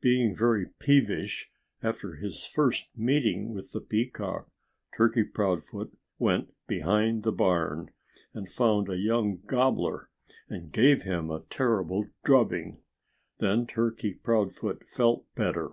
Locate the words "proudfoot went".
5.24-6.54